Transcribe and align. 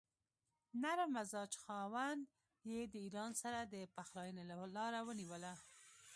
نرم 0.81 1.09
مزاج 1.17 1.51
خاوند 1.63 2.23
یې 2.71 2.81
د 2.93 2.95
ایران 3.05 3.31
سره 3.41 3.59
د 3.63 3.75
پخلاینې 3.95 4.43
لاره 4.77 4.99
ونیوله. 5.07 5.53